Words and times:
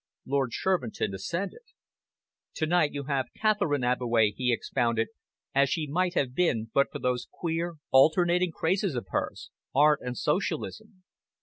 Lord 0.25 0.51
Shervinton 0.51 1.13
assented. 1.13 1.61
"To 2.55 2.65
night 2.65 2.91
you 2.91 3.03
have 3.03 3.27
Catherine 3.39 3.83
Abbeway," 3.83 4.33
he 4.35 4.51
expounded, 4.51 5.09
"as 5.53 5.69
she 5.69 5.85
might 5.85 6.15
have 6.15 6.33
been 6.33 6.71
but 6.73 6.87
for 6.91 6.97
these 6.97 7.27
queer, 7.31 7.75
alternating 7.91 8.51
crazes 8.51 8.95
of 8.95 9.05
hers 9.11 9.51
art 9.75 9.99
and 10.01 10.17
socialism. 10.17 11.03